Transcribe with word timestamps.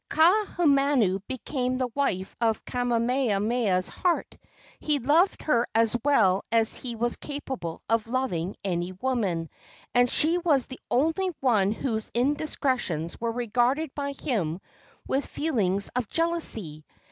Kaahumanu 0.09 1.21
became 1.27 1.77
the 1.77 1.85
wife 1.93 2.35
of 2.41 2.65
Kamehameha's 2.65 3.87
heart. 3.87 4.35
He 4.79 4.97
loved 4.97 5.43
her 5.43 5.67
as 5.75 5.95
well 6.03 6.43
as 6.51 6.73
he 6.73 6.95
was 6.95 7.17
capable 7.17 7.83
of 7.87 8.07
loving 8.07 8.55
any 8.63 8.93
woman, 8.93 9.47
and 9.93 10.09
she 10.09 10.39
was 10.39 10.65
the 10.65 10.79
only 10.89 11.31
one 11.39 11.71
whose 11.71 12.09
indiscretions 12.15 13.21
were 13.21 13.31
regarded 13.31 13.93
by 13.93 14.13
him 14.13 14.59
with 15.07 15.27
feelings 15.27 15.89
of 15.95 16.07
jealousy. 16.09 16.83